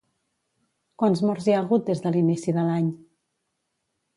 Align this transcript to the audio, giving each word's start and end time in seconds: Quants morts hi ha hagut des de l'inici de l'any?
Quants 1.03 1.21
morts 1.29 1.49
hi 1.51 1.55
ha 1.55 1.59
hagut 1.65 1.85
des 1.91 2.01
de 2.07 2.13
l'inici 2.17 2.57
de 2.59 2.65
l'any? 2.71 2.89